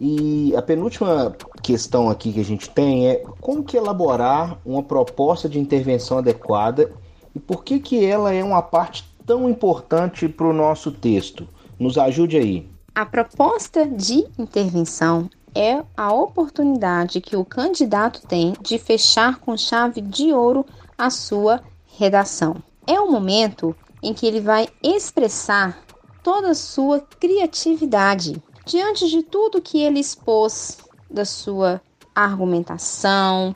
E 0.00 0.56
a 0.56 0.62
penúltima 0.62 1.36
questão 1.62 2.08
aqui 2.08 2.32
que 2.32 2.40
a 2.40 2.44
gente 2.44 2.70
tem 2.70 3.08
é 3.08 3.22
como 3.42 3.62
que 3.62 3.76
elaborar 3.76 4.58
uma 4.64 4.82
proposta 4.82 5.50
de 5.50 5.58
intervenção 5.58 6.16
adequada 6.16 6.90
e 7.34 7.38
por 7.38 7.62
que 7.62 7.78
que 7.78 8.04
ela 8.04 8.32
é 8.32 8.42
uma 8.42 8.62
parte 8.62 9.09
tão 9.30 9.48
importante 9.48 10.28
para 10.28 10.48
o 10.48 10.52
nosso 10.52 10.90
texto? 10.90 11.46
Nos 11.78 11.96
ajude 11.96 12.36
aí. 12.36 12.68
A 12.92 13.06
proposta 13.06 13.86
de 13.86 14.26
intervenção 14.36 15.30
é 15.54 15.84
a 15.96 16.12
oportunidade 16.12 17.20
que 17.20 17.36
o 17.36 17.44
candidato 17.44 18.26
tem 18.26 18.54
de 18.60 18.76
fechar 18.76 19.38
com 19.38 19.56
chave 19.56 20.00
de 20.00 20.32
ouro 20.32 20.66
a 20.98 21.10
sua 21.10 21.62
redação. 21.96 22.56
É 22.84 22.98
o 22.98 23.08
momento 23.08 23.72
em 24.02 24.12
que 24.12 24.26
ele 24.26 24.40
vai 24.40 24.66
expressar 24.82 25.80
toda 26.24 26.50
a 26.50 26.54
sua 26.54 26.98
criatividade 26.98 28.42
diante 28.66 29.08
de 29.08 29.22
tudo 29.22 29.62
que 29.62 29.80
ele 29.80 30.00
expôs 30.00 30.76
da 31.08 31.24
sua 31.24 31.80
argumentação, 32.12 33.54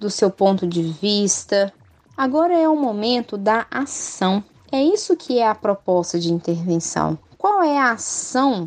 do 0.00 0.10
seu 0.10 0.32
ponto 0.32 0.66
de 0.66 0.82
vista. 0.82 1.72
Agora 2.16 2.58
é 2.58 2.68
o 2.68 2.74
momento 2.74 3.38
da 3.38 3.68
ação. 3.70 4.42
É 4.74 4.82
isso 4.82 5.14
que 5.14 5.38
é 5.38 5.46
a 5.46 5.54
proposta 5.54 6.18
de 6.18 6.32
intervenção. 6.32 7.18
Qual 7.36 7.62
é 7.62 7.76
a 7.76 7.92
ação 7.92 8.66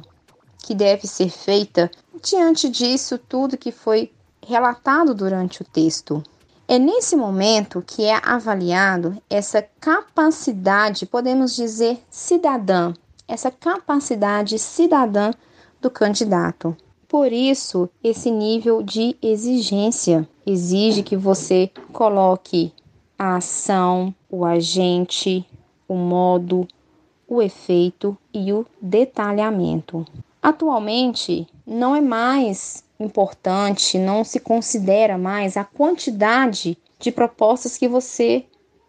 que 0.59 0.75
deve 0.75 1.07
ser 1.07 1.29
feita 1.29 1.89
diante 2.21 2.69
disso 2.69 3.17
tudo 3.17 3.57
que 3.57 3.71
foi 3.71 4.11
relatado 4.45 5.15
durante 5.15 5.63
o 5.63 5.65
texto? 5.65 6.21
É 6.67 6.77
nesse 6.77 7.15
momento 7.15 7.83
que 7.85 8.05
é 8.05 8.21
avaliado 8.23 9.19
essa 9.27 9.67
capacidade, 9.79 11.07
podemos 11.07 11.55
dizer, 11.55 11.99
cidadã, 12.07 12.93
essa 13.27 13.49
capacidade 13.49 14.59
cidadã 14.59 15.31
do 15.81 15.89
candidato. 15.89 16.77
Por 17.07 17.33
isso, 17.33 17.89
esse 18.03 18.29
nível 18.29 18.83
de 18.83 19.17
exigência 19.23 20.29
exige 20.45 21.01
que 21.01 21.17
você 21.17 21.71
coloque 21.91 22.71
a 23.17 23.37
ação, 23.37 24.13
o 24.29 24.45
agente, 24.45 25.43
o 25.87 25.95
modo, 25.95 26.67
o 27.27 27.41
efeito 27.41 28.17
e 28.33 28.51
o 28.53 28.65
detalhamento. 28.81 30.05
Atualmente, 30.41 31.47
não 31.65 31.95
é 31.95 32.01
mais 32.01 32.83
importante, 32.99 33.97
não 33.97 34.23
se 34.23 34.39
considera 34.39 35.17
mais 35.17 35.57
a 35.57 35.63
quantidade 35.63 36.77
de 36.99 37.11
propostas 37.11 37.77
que 37.77 37.87
você 37.87 38.45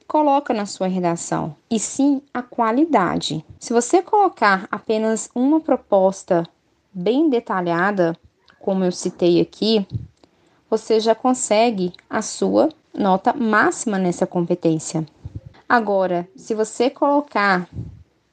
coloca 0.06 0.54
na 0.54 0.66
sua 0.66 0.86
redação, 0.86 1.56
e 1.68 1.80
sim 1.80 2.22
a 2.32 2.42
qualidade. 2.42 3.44
Se 3.58 3.72
você 3.72 4.00
colocar 4.00 4.68
apenas 4.70 5.28
uma 5.34 5.60
proposta 5.60 6.44
bem 6.92 7.28
detalhada, 7.28 8.16
como 8.60 8.84
eu 8.84 8.92
citei 8.92 9.40
aqui, 9.40 9.86
você 10.70 11.00
já 11.00 11.14
consegue 11.14 11.92
a 12.08 12.22
sua 12.22 12.68
nota 12.94 13.32
máxima 13.32 13.98
nessa 13.98 14.26
competência. 14.26 15.06
Agora, 15.68 16.28
se 16.36 16.54
você 16.54 16.88
colocar 16.88 17.68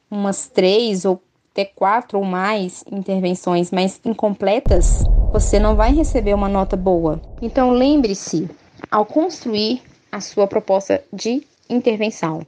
umas 0.09 0.47
três 0.47 1.03
ou 1.03 1.19
até 1.51 1.65
quatro 1.65 2.19
ou 2.19 2.23
mais 2.23 2.83
intervenções, 2.91 3.71
mas 3.71 3.99
incompletas, 4.05 5.03
você 5.31 5.57
não 5.59 5.75
vai 5.75 5.93
receber 5.93 6.35
uma 6.35 6.47
nota 6.47 6.77
boa. 6.77 7.19
Então, 7.41 7.71
lembre-se, 7.71 8.47
ao 8.89 9.03
construir 9.03 9.81
a 10.11 10.21
sua 10.21 10.45
proposta 10.45 11.03
de 11.11 11.41
intervenção, 11.67 12.45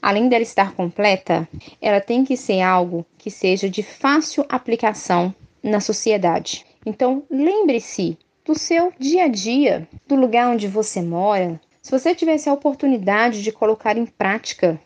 além 0.00 0.28
dela 0.28 0.42
estar 0.42 0.74
completa, 0.74 1.48
ela 1.80 2.00
tem 2.00 2.24
que 2.24 2.36
ser 2.36 2.60
algo 2.60 3.04
que 3.18 3.32
seja 3.32 3.68
de 3.68 3.82
fácil 3.82 4.44
aplicação 4.48 5.34
na 5.60 5.80
sociedade. 5.80 6.64
Então, 6.86 7.24
lembre-se 7.28 8.16
do 8.44 8.56
seu 8.56 8.92
dia 8.96 9.24
a 9.24 9.28
dia, 9.28 9.88
do 10.06 10.14
lugar 10.14 10.52
onde 10.52 10.68
você 10.68 11.02
mora. 11.02 11.60
Se 11.84 11.90
você 11.90 12.14
tivesse 12.14 12.48
a 12.48 12.52
oportunidade 12.54 13.42
de 13.42 13.52
colocar 13.52 13.98
em 13.98 14.06
prática 14.06 14.80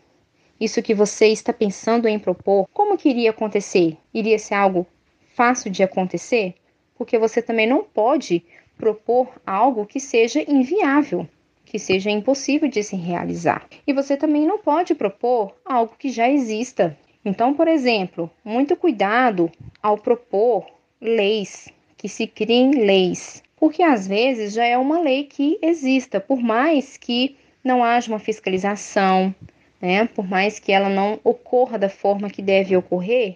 isso 0.59 0.81
que 0.81 0.93
você 0.93 1.27
está 1.27 1.53
pensando 1.53 2.09
em 2.09 2.19
propor, 2.19 2.67
como 2.73 2.97
que 2.97 3.07
iria 3.07 3.29
acontecer? 3.29 3.97
Iria 4.13 4.37
ser 4.37 4.55
algo 4.55 4.85
fácil 5.33 5.71
de 5.71 5.81
acontecer? 5.81 6.55
Porque 6.97 7.17
você 7.17 7.41
também 7.41 7.65
não 7.65 7.85
pode 7.85 8.43
propor 8.77 9.29
algo 9.47 9.85
que 9.85 9.97
seja 9.97 10.43
inviável 10.45 11.25
que 11.63 11.79
seja 11.79 12.09
impossível 12.09 12.67
de 12.67 12.83
se 12.83 12.97
realizar. 12.97 13.65
E 13.87 13.93
você 13.93 14.17
também 14.17 14.45
não 14.45 14.57
pode 14.57 14.93
propor 14.93 15.55
algo 15.63 15.93
que 15.97 16.09
já 16.09 16.27
exista. 16.27 16.97
Então, 17.23 17.53
por 17.53 17.67
exemplo, 17.67 18.29
muito 18.43 18.75
cuidado 18.75 19.49
ao 19.81 19.97
propor 19.97 20.65
leis, 20.99 21.69
que 21.95 22.09
se 22.09 22.25
criem 22.25 22.71
leis, 22.71 23.43
porque 23.59 23.83
às 23.83 24.07
vezes 24.07 24.53
já 24.53 24.65
é 24.65 24.77
uma 24.77 24.99
lei 24.99 25.25
que 25.25 25.59
exista, 25.61 26.19
por 26.19 26.39
mais 26.39 26.95
que 26.95 27.35
não 27.63 27.83
haja 27.83 28.09
uma 28.09 28.19
fiscalização, 28.19 29.35
né? 29.81 30.07
Por 30.07 30.25
mais 30.25 30.59
que 30.59 30.71
ela 30.71 30.87
não 30.87 31.19
ocorra 31.23 31.77
da 31.77 31.89
forma 31.89 32.29
que 32.29 32.41
deve 32.41 32.75
ocorrer, 32.77 33.35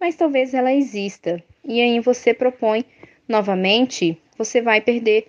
mas 0.00 0.14
talvez 0.14 0.54
ela 0.54 0.72
exista. 0.72 1.42
E 1.64 1.80
aí 1.80 1.98
você 1.98 2.32
propõe 2.32 2.84
novamente, 3.28 4.16
você 4.38 4.62
vai 4.62 4.80
perder 4.80 5.26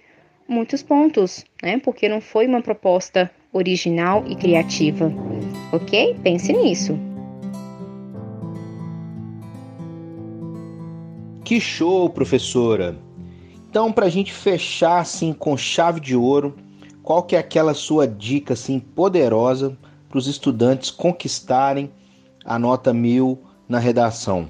muitos 0.47 0.83
pontos, 0.83 1.43
né? 1.61 1.79
Porque 1.79 2.07
não 2.07 2.21
foi 2.21 2.45
uma 2.45 2.61
proposta 2.61 3.31
original 3.51 4.23
e 4.27 4.35
criativa. 4.35 5.11
Ok? 5.73 6.15
Pense 6.21 6.53
nisso. 6.53 6.97
Que 11.43 11.59
show, 11.59 12.07
professora! 12.11 13.08
Então, 13.69 13.91
para 13.93 14.07
a 14.07 14.09
gente 14.09 14.33
fechar 14.33 14.99
assim 14.99 15.31
com 15.31 15.55
chave 15.55 15.99
de 15.99 16.15
ouro, 16.15 16.57
qual 17.03 17.21
que 17.21 17.35
é 17.35 17.39
aquela 17.39 17.75
sua 17.75 18.07
dica 18.07 18.55
assim 18.55 18.79
poderosa 18.79 19.77
para 20.09 20.17
os 20.17 20.25
estudantes 20.25 20.89
conquistarem 20.89 21.91
a 22.43 22.57
nota 22.57 22.91
mil 22.91 23.37
na 23.67 23.77
redação? 23.77 24.49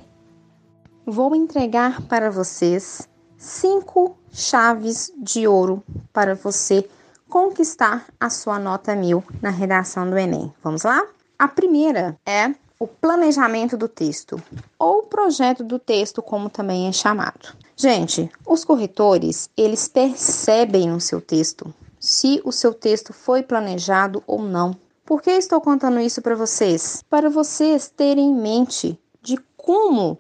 Vou 1.06 1.36
entregar 1.36 2.02
para 2.04 2.32
vocês 2.32 3.10
cinco 3.38 4.18
chaves 4.32 5.12
de 5.18 5.46
ouro 5.46 5.84
para 6.14 6.34
você 6.34 6.88
conquistar 7.28 8.06
a 8.18 8.30
sua 8.30 8.58
nota 8.58 8.96
mil 8.96 9.22
na 9.42 9.50
redação 9.50 10.10
do 10.10 10.18
Enem. 10.18 10.54
Vamos 10.64 10.84
lá? 10.84 11.06
A 11.38 11.48
primeira 11.50 12.18
é 12.26 12.56
o 12.80 12.88
planejamento 12.88 13.76
do 13.76 13.90
texto, 13.90 14.42
ou 14.78 15.04
projeto 15.04 15.62
do 15.62 15.78
texto, 15.78 16.22
como 16.22 16.50
também 16.50 16.88
é 16.88 16.94
chamado. 16.94 17.50
Gente, 17.82 18.30
os 18.46 18.66
corretores, 18.66 19.50
eles 19.56 19.88
percebem 19.88 20.90
no 20.90 21.00
seu 21.00 21.22
texto 21.22 21.74
se 21.98 22.42
o 22.44 22.52
seu 22.52 22.74
texto 22.74 23.14
foi 23.14 23.42
planejado 23.42 24.22
ou 24.28 24.42
não. 24.42 24.76
Por 25.06 25.22
que 25.22 25.32
estou 25.32 25.62
contando 25.62 25.98
isso 26.02 26.22
para 26.22 26.36
vocês? 26.36 27.02
Para 27.10 27.30
vocês 27.30 27.88
terem 27.88 28.32
em 28.32 28.36
mente 28.36 29.00
de 29.22 29.38
como 29.56 30.18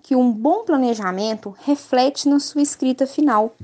que 0.00 0.16
um 0.16 0.32
bom 0.32 0.64
planejamento 0.64 1.54
reflete 1.58 2.30
na 2.30 2.40
sua 2.40 2.62
escrita 2.62 3.06
final. 3.06 3.54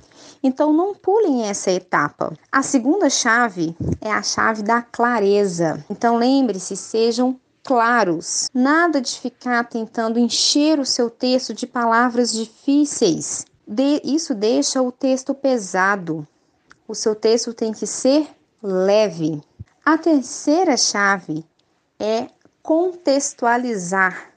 Então 0.43 0.71
não 0.71 0.95
pulem 0.95 1.47
essa 1.47 1.71
etapa. 1.71 2.35
A 2.53 2.63
segunda 2.63 3.09
chave 3.09 3.75
é 3.99 4.11
a 4.11 4.23
chave 4.23 4.63
da 4.63 4.83
clareza. 4.83 5.83
Então 5.89 6.19
lembre-se, 6.19 6.77
sejam 6.77 7.41
claros. 7.69 8.49
Nada 8.55 8.99
de 8.99 9.21
ficar 9.21 9.69
tentando 9.69 10.19
encher 10.19 10.81
o 10.81 10.87
seu 10.87 11.11
texto 11.11 11.53
de 11.53 11.67
palavras 11.67 12.33
difíceis. 12.33 13.45
De, 13.67 14.01
isso 14.03 14.35
deixa 14.35 14.81
o 14.81 14.91
texto 14.91 15.35
pesado. 15.35 16.27
O 16.89 16.95
seu 16.95 17.15
texto 17.15 17.53
tem 17.53 17.71
que 17.71 17.87
ser 17.87 18.27
leve. 18.63 19.43
A 19.85 19.99
terceira 19.99 20.79
chave 20.79 21.45
é 22.01 22.29
contextualizar. 22.63 24.33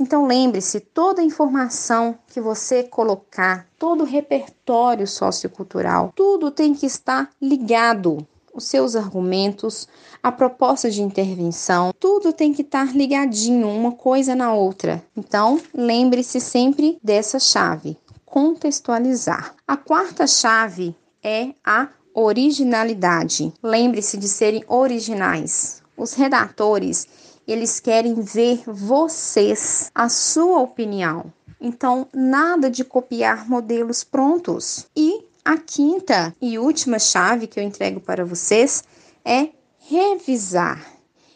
Então 0.00 0.26
lembre-se, 0.26 0.80
toda 0.80 1.22
informação 1.22 2.18
que 2.28 2.40
você 2.40 2.82
colocar, 2.82 3.66
todo 3.78 4.04
o 4.04 4.06
repertório 4.06 5.06
sociocultural, 5.06 6.14
tudo 6.16 6.50
tem 6.50 6.72
que 6.72 6.86
estar 6.86 7.28
ligado. 7.42 8.26
Os 8.58 8.64
seus 8.64 8.94
argumentos, 8.94 9.88
a 10.22 10.30
proposta 10.30 10.90
de 10.90 11.00
intervenção, 11.00 11.92
tudo 11.98 12.32
tem 12.32 12.52
que 12.52 12.62
estar 12.62 12.94
ligadinho 12.94 13.68
uma 13.68 13.92
coisa 13.92 14.34
na 14.34 14.52
outra. 14.52 15.02
Então, 15.16 15.60
lembre-se 15.72 16.40
sempre 16.40 16.98
dessa 17.02 17.38
chave: 17.38 17.96
contextualizar. 18.26 19.54
A 19.66 19.76
quarta 19.76 20.26
chave 20.26 20.94
é 21.22 21.54
a 21.64 21.88
originalidade. 22.14 23.52
Lembre-se 23.62 24.16
de 24.16 24.28
serem 24.28 24.64
originais. 24.66 25.82
Os 25.96 26.14
redatores, 26.14 27.06
eles 27.46 27.80
querem 27.80 28.14
ver 28.14 28.62
vocês, 28.66 29.90
a 29.94 30.08
sua 30.08 30.60
opinião. 30.60 31.32
Então, 31.60 32.06
nada 32.14 32.70
de 32.70 32.84
copiar 32.84 33.48
modelos 33.48 34.04
prontos. 34.04 34.86
E 34.96 35.27
a 35.48 35.56
quinta 35.56 36.36
e 36.42 36.58
última 36.58 36.98
chave 36.98 37.46
que 37.46 37.58
eu 37.58 37.64
entrego 37.64 38.00
para 38.00 38.22
vocês 38.22 38.84
é 39.24 39.48
revisar. 39.78 40.86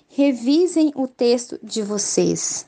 Revisem 0.07 0.93
o 0.95 1.09
texto 1.09 1.59
de 1.63 1.81
vocês. 1.81 2.67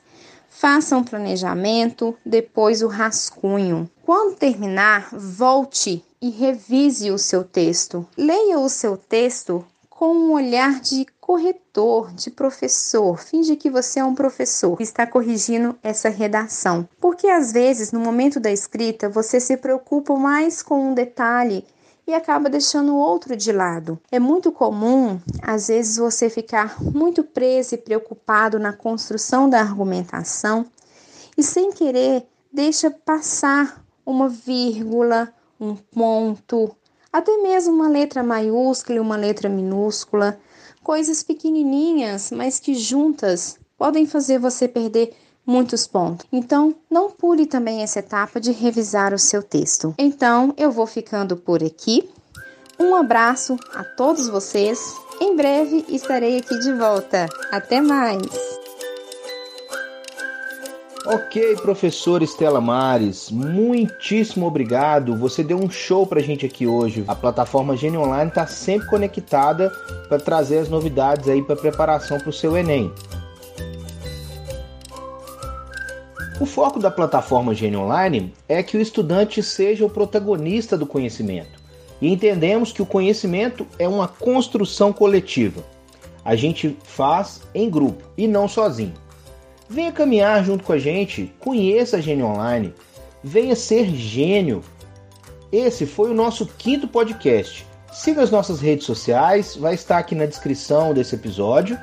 Façam 0.49 1.03
planejamento, 1.03 2.17
depois 2.25 2.81
o 2.81 2.87
rascunho. 2.87 3.87
Quando 4.01 4.35
terminar, 4.35 5.09
volte 5.13 6.03
e 6.19 6.31
revise 6.31 7.11
o 7.11 7.19
seu 7.19 7.43
texto. 7.43 8.07
Leia 8.17 8.57
o 8.57 8.67
seu 8.67 8.97
texto 8.97 9.63
com 9.87 10.15
um 10.15 10.31
olhar 10.33 10.81
de 10.81 11.05
corretor, 11.21 12.11
de 12.11 12.31
professor. 12.31 13.19
Finge 13.19 13.55
que 13.55 13.69
você 13.69 13.99
é 13.99 14.03
um 14.03 14.15
professor 14.15 14.77
e 14.79 14.83
está 14.83 15.05
corrigindo 15.05 15.77
essa 15.83 16.09
redação. 16.09 16.89
Porque 17.15 17.29
às 17.29 17.53
vezes, 17.53 17.93
no 17.93 17.99
momento 18.01 18.41
da 18.41 18.51
escrita, 18.51 19.07
você 19.07 19.39
se 19.39 19.55
preocupa 19.55 20.13
mais 20.17 20.61
com 20.61 20.89
um 20.89 20.93
detalhe 20.93 21.63
e 22.05 22.13
acaba 22.13 22.49
deixando 22.49 22.93
o 22.93 22.97
outro 22.97 23.37
de 23.37 23.53
lado. 23.53 23.97
É 24.11 24.19
muito 24.19 24.51
comum, 24.51 25.17
às 25.41 25.69
vezes, 25.69 25.95
você 25.95 26.29
ficar 26.29 26.75
muito 26.83 27.23
preso 27.23 27.73
e 27.73 27.77
preocupado 27.77 28.59
na 28.59 28.73
construção 28.73 29.49
da 29.49 29.61
argumentação 29.61 30.65
e, 31.37 31.41
sem 31.41 31.71
querer, 31.71 32.27
deixa 32.51 32.91
passar 32.91 33.81
uma 34.05 34.27
vírgula, 34.27 35.33
um 35.57 35.73
ponto, 35.73 36.75
até 37.13 37.37
mesmo 37.37 37.73
uma 37.73 37.87
letra 37.87 38.23
maiúscula 38.23 38.97
e 38.97 38.99
uma 38.99 39.15
letra 39.15 39.47
minúscula, 39.47 40.37
coisas 40.83 41.23
pequenininhas, 41.23 42.29
mas 42.31 42.59
que 42.59 42.75
juntas 42.75 43.57
podem 43.77 44.05
fazer 44.05 44.37
você 44.37 44.67
perder 44.67 45.15
muitos 45.45 45.85
pontos. 45.85 46.25
Então, 46.31 46.75
não 46.89 47.11
pule 47.11 47.45
também 47.45 47.81
essa 47.81 47.99
etapa 47.99 48.39
de 48.39 48.51
revisar 48.51 49.13
o 49.13 49.19
seu 49.19 49.43
texto. 49.43 49.93
Então, 49.97 50.53
eu 50.57 50.71
vou 50.71 50.87
ficando 50.87 51.37
por 51.37 51.63
aqui. 51.63 52.09
Um 52.79 52.95
abraço 52.95 53.57
a 53.73 53.83
todos 53.83 54.27
vocês. 54.27 54.93
Em 55.21 55.35
breve 55.35 55.85
estarei 55.87 56.37
aqui 56.37 56.59
de 56.59 56.73
volta. 56.73 57.27
Até 57.51 57.79
mais! 57.81 58.55
Ok, 61.07 61.57
professor 61.57 62.23
Estela 62.23 62.59
Mares, 62.59 63.29
muitíssimo 63.29 64.47
obrigado. 64.47 65.15
Você 65.15 65.43
deu 65.43 65.59
um 65.59 65.69
show 65.69 66.07
pra 66.07 66.19
gente 66.19 66.47
aqui 66.47 66.65
hoje. 66.65 67.03
A 67.07 67.13
plataforma 67.13 67.77
Gênio 67.77 68.01
Online 68.01 68.29
está 68.29 68.47
sempre 68.47 68.87
conectada 68.87 69.69
para 70.09 70.17
trazer 70.17 70.57
as 70.57 70.67
novidades 70.67 71.29
aí 71.29 71.43
para 71.43 71.55
preparação 71.55 72.19
para 72.19 72.31
o 72.31 72.33
seu 72.33 72.57
Enem. 72.57 72.91
O 76.45 76.47
foco 76.47 76.77
da 76.77 76.91
plataforma 76.91 77.55
Gênio 77.55 77.79
Online 77.81 78.31
é 78.47 78.61
que 78.61 78.77
o 78.77 78.79
estudante 78.79 79.41
seja 79.41 79.83
o 79.83 79.89
protagonista 79.89 80.77
do 80.77 80.85
conhecimento. 80.85 81.59
E 81.99 82.13
entendemos 82.13 82.71
que 82.71 82.83
o 82.83 82.85
conhecimento 82.85 83.65
é 83.79 83.87
uma 83.87 84.07
construção 84.07 84.93
coletiva. 84.93 85.63
A 86.23 86.35
gente 86.35 86.77
faz 86.83 87.41
em 87.51 87.67
grupo 87.67 88.03
e 88.15 88.27
não 88.27 88.47
sozinho. 88.47 88.93
Venha 89.67 89.91
caminhar 89.91 90.45
junto 90.45 90.63
com 90.63 90.73
a 90.73 90.77
gente, 90.77 91.33
conheça 91.39 91.97
a 91.97 91.99
Gênio 91.99 92.27
Online, 92.27 92.71
venha 93.23 93.55
ser 93.55 93.87
gênio. 93.87 94.61
Esse 95.51 95.87
foi 95.87 96.11
o 96.11 96.15
nosso 96.15 96.45
quinto 96.45 96.87
podcast. 96.87 97.65
Siga 97.91 98.21
as 98.21 98.29
nossas 98.29 98.61
redes 98.61 98.85
sociais, 98.85 99.55
vai 99.55 99.73
estar 99.73 99.97
aqui 99.97 100.13
na 100.13 100.27
descrição 100.27 100.93
desse 100.93 101.15
episódio. 101.15 101.75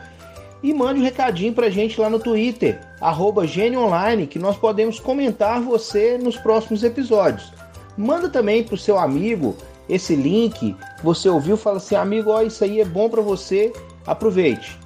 E 0.62 0.72
mande 0.72 1.00
um 1.00 1.04
recadinho 1.04 1.52
pra 1.52 1.68
gente 1.68 2.00
lá 2.00 2.08
no 2.08 2.20
Twitter, 2.20 2.80
arroba 3.02 3.42
Online, 3.42 4.28
que 4.28 4.38
nós 4.38 4.56
podemos 4.56 5.00
comentar 5.00 5.60
você 5.60 6.16
nos 6.16 6.36
próximos 6.36 6.84
episódios. 6.84 7.52
Manda 7.98 8.28
também 8.28 8.62
pro 8.62 8.76
seu 8.76 8.96
amigo 8.96 9.56
esse 9.88 10.14
link, 10.14 10.76
você 11.02 11.28
ouviu, 11.28 11.56
fala 11.56 11.78
assim, 11.78 11.96
amigo, 11.96 12.30
ó, 12.30 12.40
isso 12.40 12.62
aí 12.62 12.80
é 12.80 12.84
bom 12.84 13.10
para 13.10 13.20
você, 13.20 13.72
aproveite. 14.06 14.78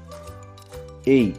Ei. 1.04 1.34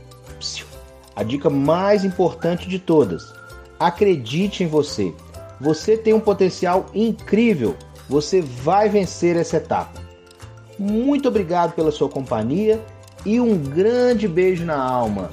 A 1.16 1.24
dica 1.24 1.50
mais 1.50 2.06
importante 2.06 2.70
de 2.70 2.78
todas: 2.78 3.34
acredite 3.80 4.64
em 4.64 4.68
você. 4.68 5.14
Você 5.60 5.98
tem 5.98 6.14
um 6.14 6.20
potencial 6.20 6.86
incrível. 6.94 7.76
Você 8.08 8.40
vai 8.40 8.88
vencer 8.88 9.36
essa 9.36 9.58
etapa. 9.58 10.00
Muito 10.78 11.28
obrigado 11.28 11.74
pela 11.74 11.92
sua 11.92 12.08
companhia 12.08 12.80
e 13.26 13.40
um 13.40 13.58
grande 13.58 14.28
beijo 14.28 14.64
na 14.64 14.80
alma. 14.80 15.32